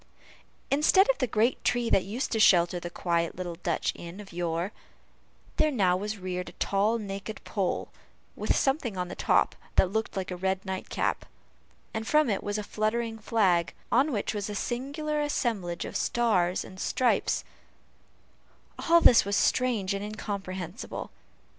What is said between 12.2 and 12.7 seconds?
it was